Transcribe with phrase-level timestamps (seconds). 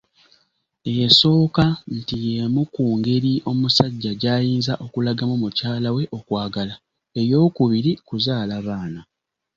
[0.95, 1.65] Esooka
[1.95, 6.75] nti y'emu ku ngeri omusajja gy'ayinza okulagamu mukyala we okwagala,
[7.21, 9.01] ey'okubiri, kuzaala baana.